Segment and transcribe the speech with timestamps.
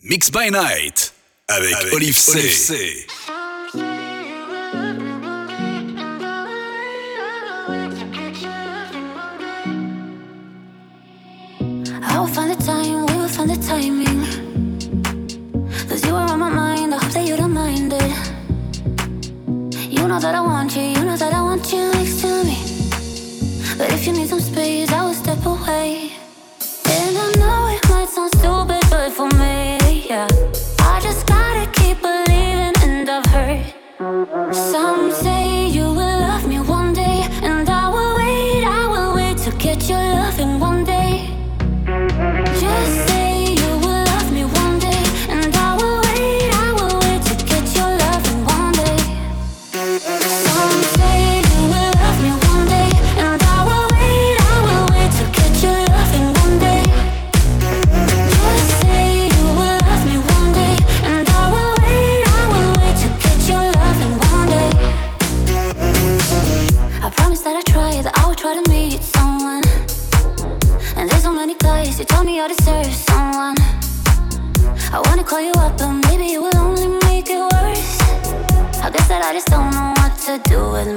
[0.00, 1.12] Mix by Night
[1.48, 2.28] avec, avec Oliv'C.
[2.28, 3.06] Olive c.
[12.00, 13.58] I will find time, will find you
[17.34, 17.98] I you.
[19.90, 22.56] You know that I want you, you know that I want you next to me.
[23.76, 26.12] But if you need some space, I will step away.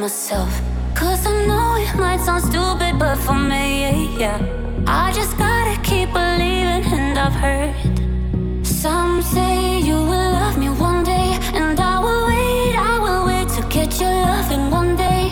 [0.02, 0.50] myself.
[0.96, 4.84] Cause I know it might sound stupid, but for me, yeah, yeah.
[4.88, 11.04] I just gotta keep believing, and I've heard some say you will love me one
[11.04, 15.24] day, and I will wait, I will wait to get your loving one day.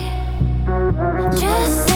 [1.36, 1.89] Just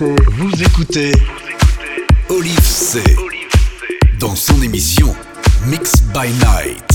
[0.00, 1.12] vous écoutez.
[2.30, 3.02] Olive C.
[4.18, 5.14] Dans son émission
[5.66, 6.89] Mix by Night.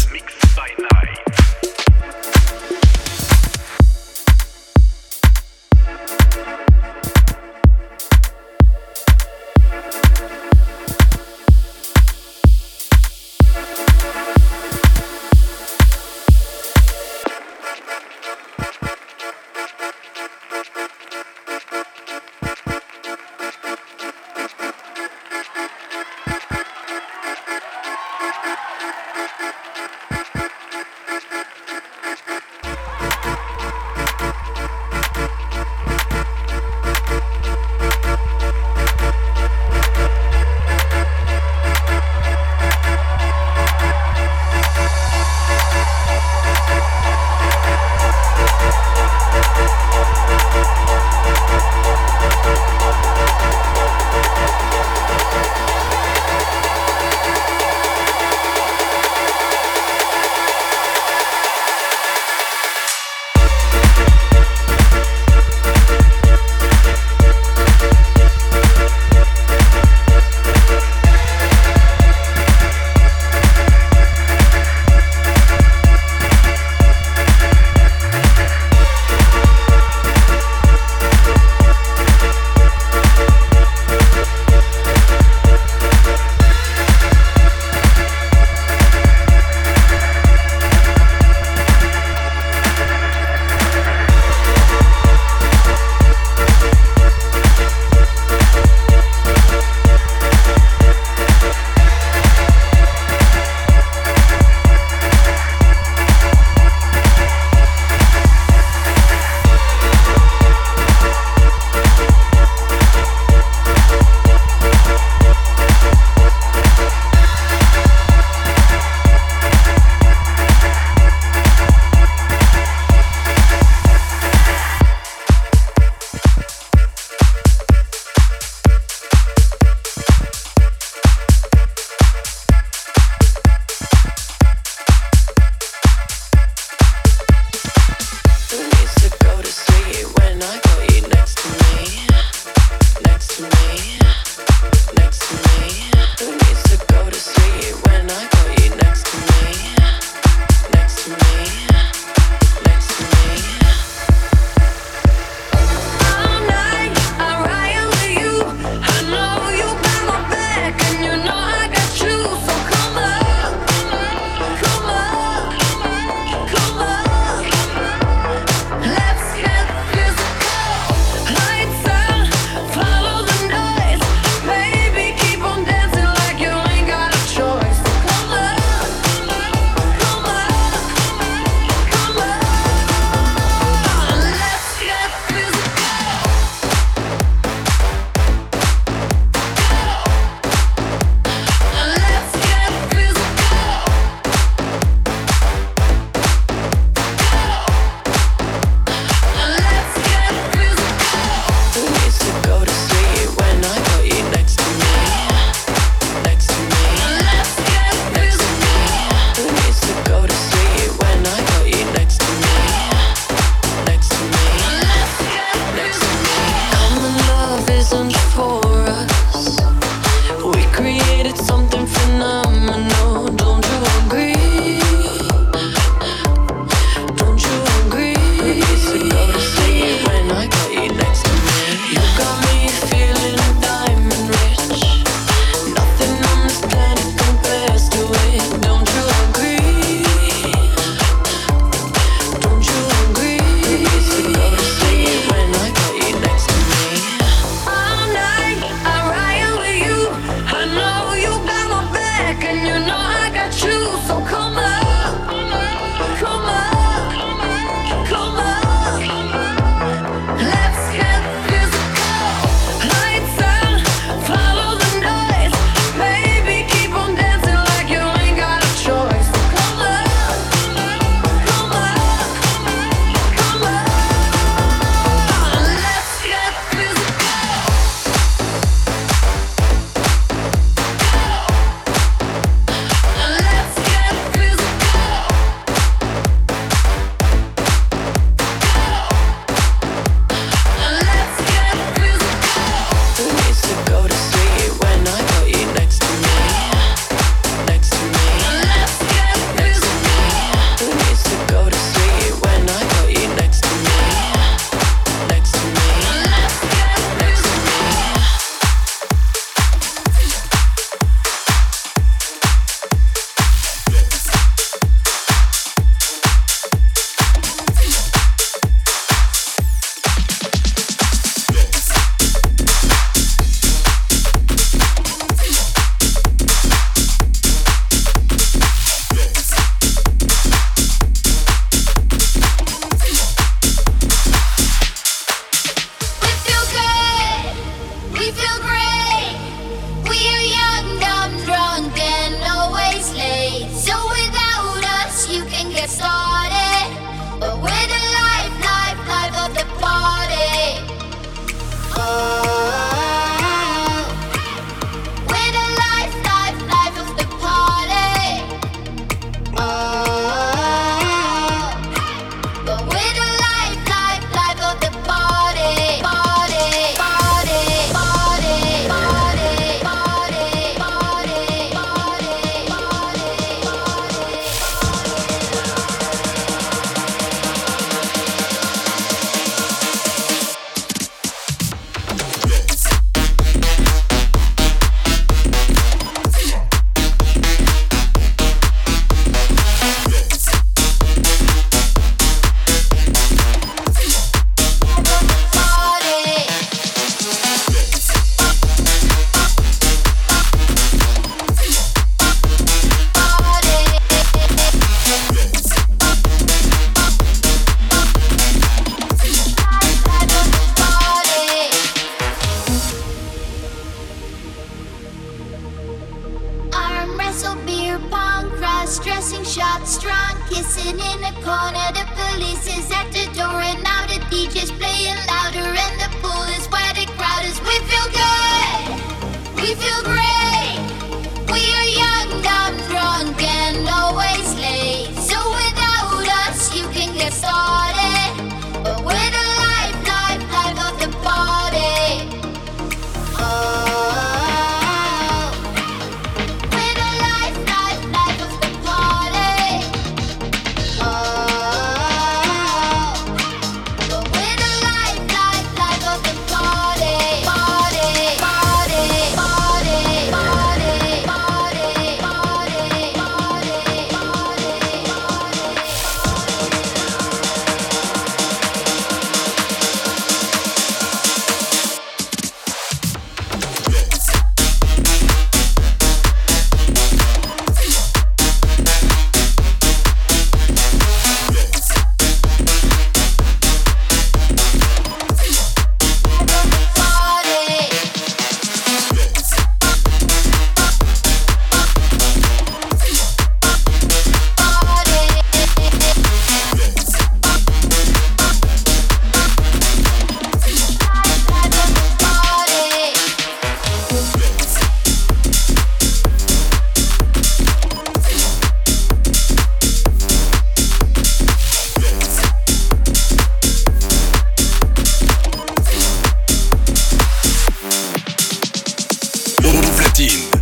[420.86, 425.18] sitting in the corner, the police is at the door, and now the DJ's playing
[425.28, 425.45] loud.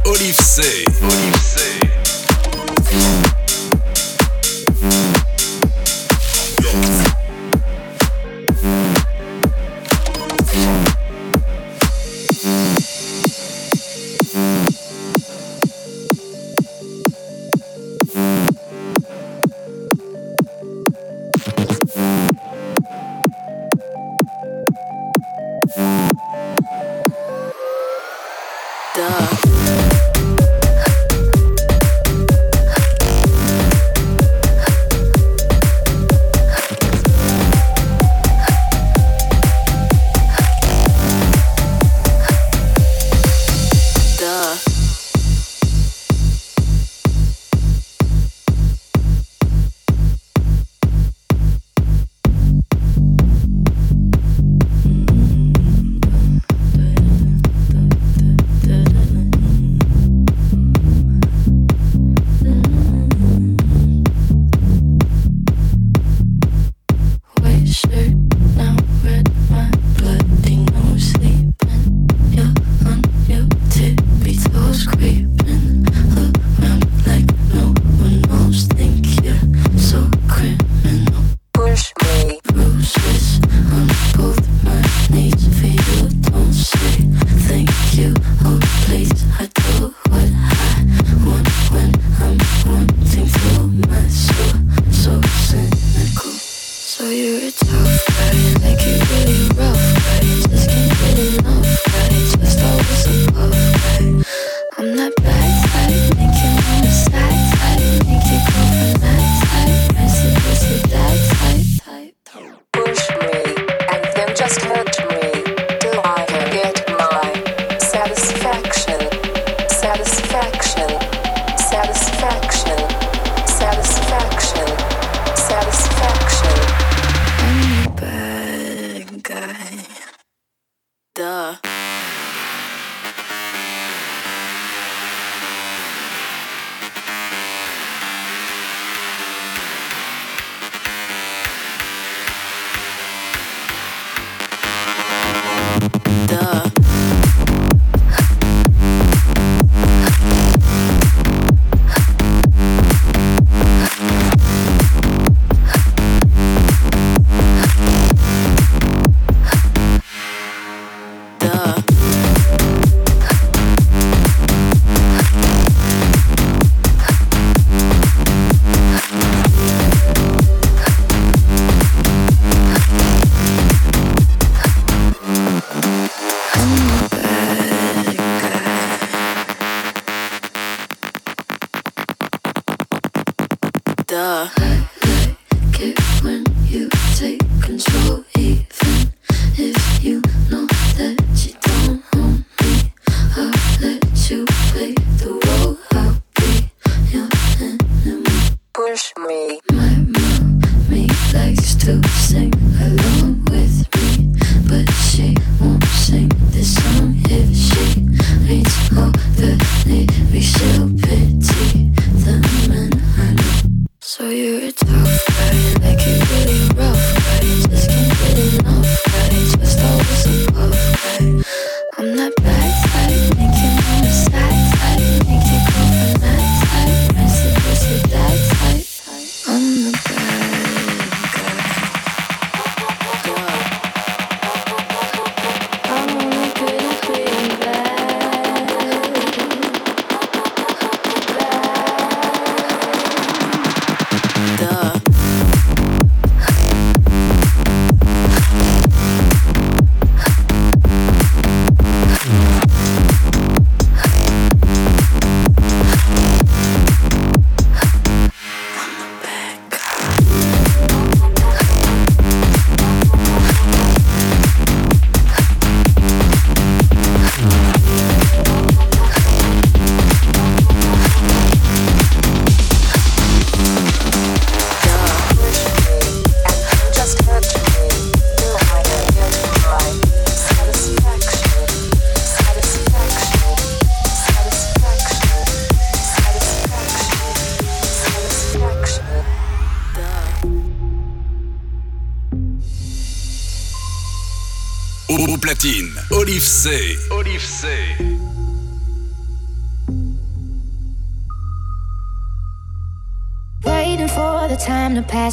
[0.05, 0.85] Olive C.
[1.01, 1.92] Olive C.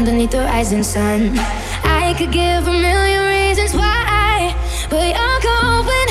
[0.00, 1.38] underneath the rising sun.
[1.84, 4.56] I could give a million reasons why,
[4.88, 6.10] but you're going,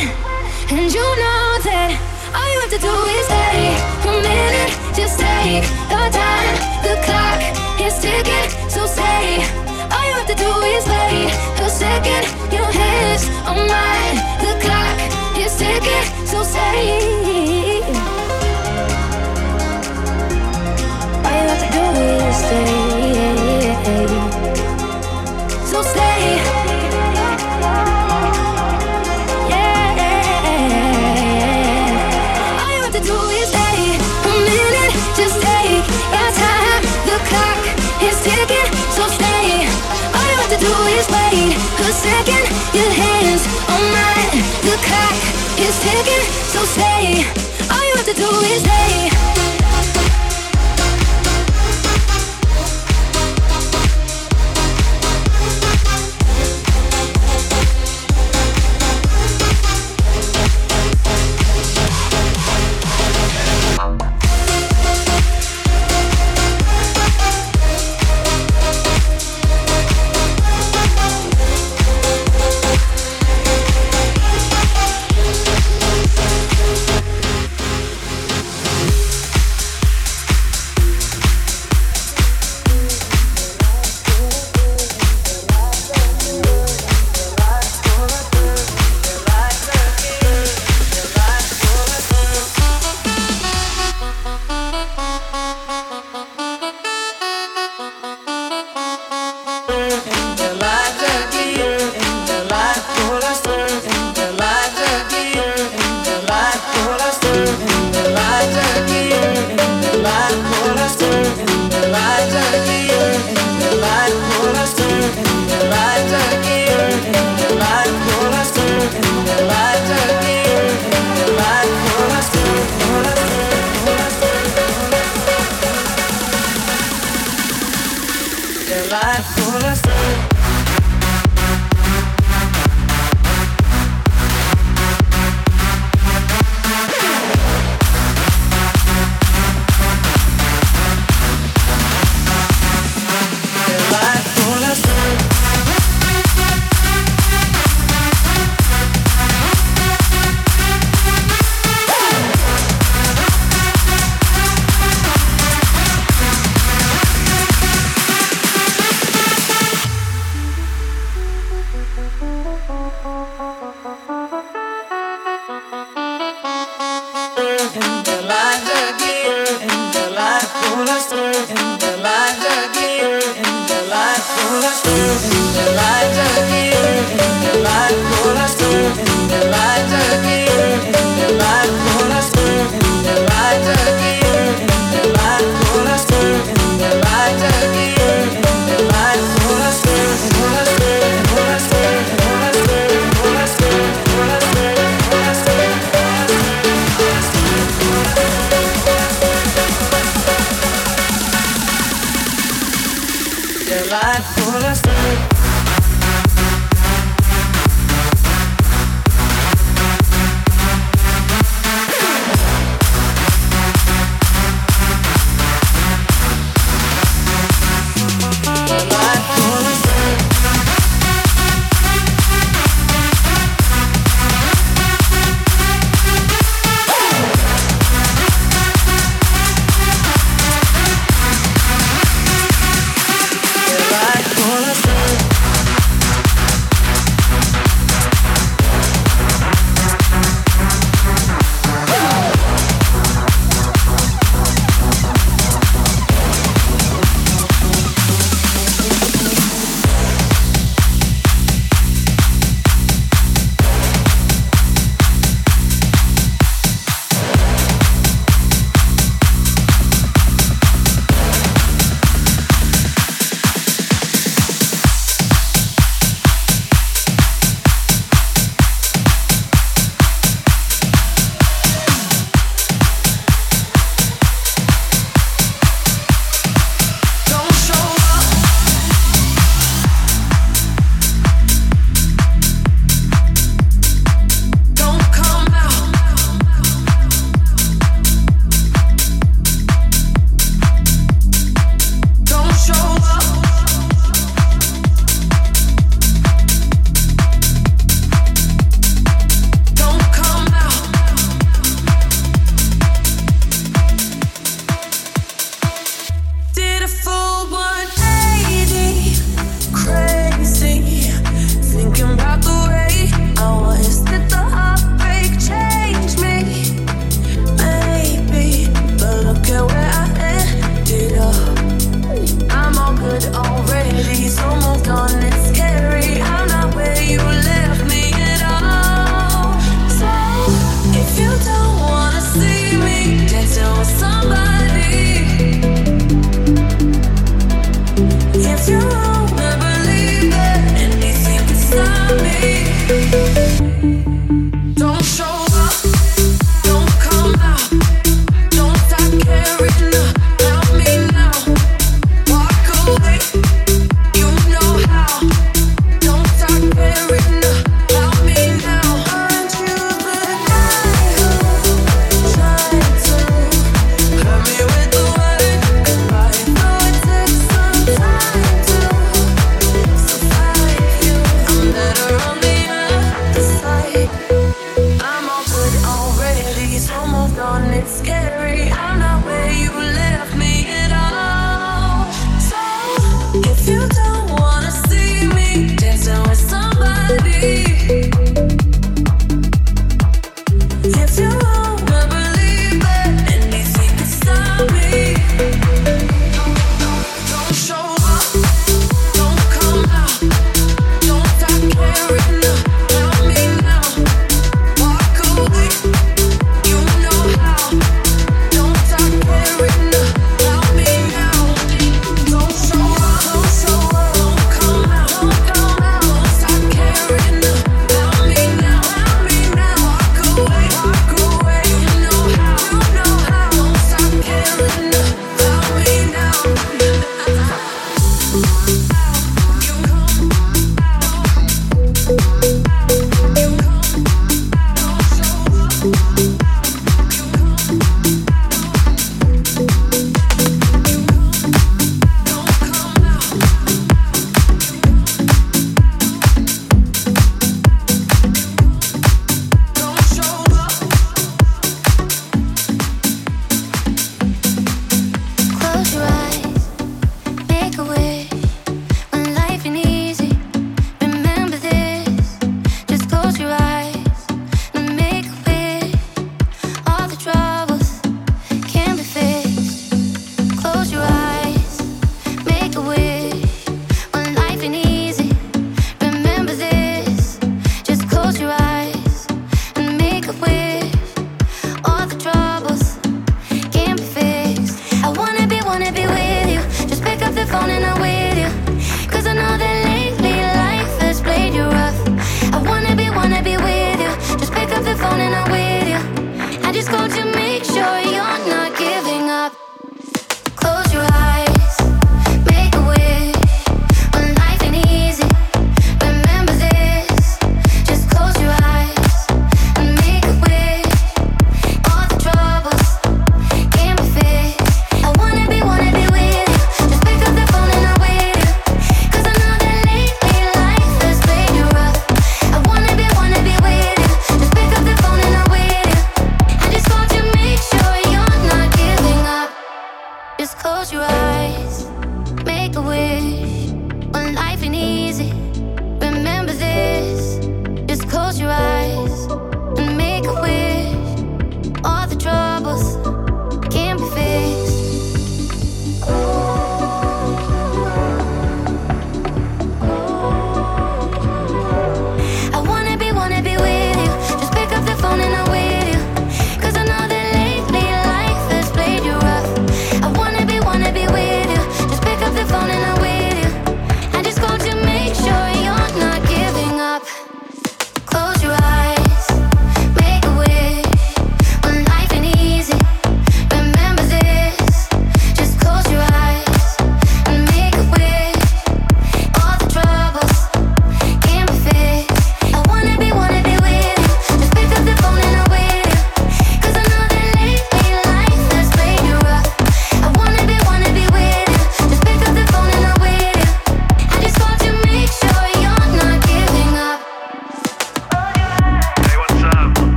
[0.70, 1.90] and you know that
[2.38, 3.74] all you have to do is stay
[4.06, 4.72] a minute.
[4.94, 7.42] Just take the time, the clock
[7.82, 9.42] is ticking, so stay.
[9.90, 11.34] All you have to do is wait
[11.66, 12.24] a second.
[12.54, 14.98] Your hands on mine, the clock
[15.42, 17.09] is ticking, so stay.
[41.94, 42.46] Second.
[42.74, 44.44] Your hands oh on mine.
[44.62, 45.18] The clock
[45.58, 46.24] is ticking.
[46.54, 47.26] So stay.
[47.72, 49.39] All you have to do is stay.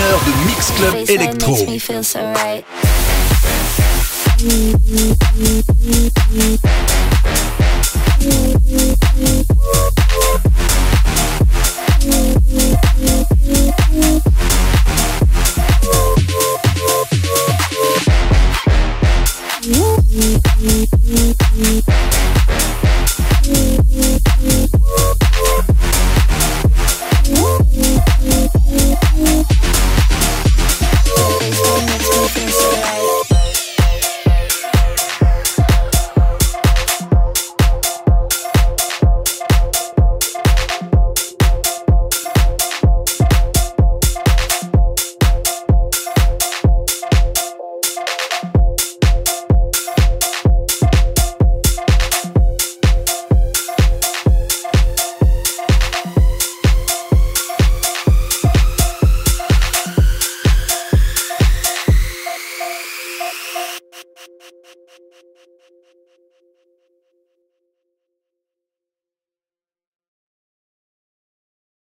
[0.00, 1.56] heure de Mix Club Electro.